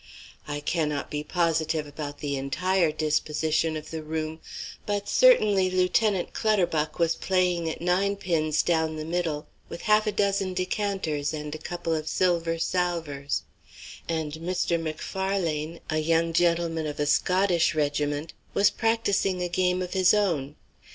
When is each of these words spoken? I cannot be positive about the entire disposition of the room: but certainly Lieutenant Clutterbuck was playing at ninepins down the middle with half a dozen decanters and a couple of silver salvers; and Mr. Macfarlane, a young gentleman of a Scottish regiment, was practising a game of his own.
I 0.47 0.61
cannot 0.61 1.11
be 1.11 1.23
positive 1.23 1.85
about 1.85 2.21
the 2.21 2.35
entire 2.35 2.91
disposition 2.91 3.77
of 3.77 3.91
the 3.91 4.01
room: 4.01 4.39
but 4.87 5.07
certainly 5.07 5.69
Lieutenant 5.69 6.33
Clutterbuck 6.33 6.97
was 6.97 7.13
playing 7.13 7.69
at 7.69 7.81
ninepins 7.81 8.63
down 8.63 8.95
the 8.95 9.05
middle 9.05 9.45
with 9.69 9.81
half 9.83 10.07
a 10.07 10.11
dozen 10.11 10.55
decanters 10.55 11.35
and 11.35 11.53
a 11.53 11.59
couple 11.59 11.93
of 11.93 12.07
silver 12.07 12.57
salvers; 12.57 13.43
and 14.09 14.31
Mr. 14.33 14.81
Macfarlane, 14.81 15.79
a 15.91 15.99
young 15.99 16.33
gentleman 16.33 16.87
of 16.87 16.99
a 16.99 17.05
Scottish 17.05 17.75
regiment, 17.75 18.33
was 18.55 18.71
practising 18.71 19.43
a 19.43 19.49
game 19.49 19.83
of 19.83 19.93
his 19.93 20.15
own. 20.15 20.55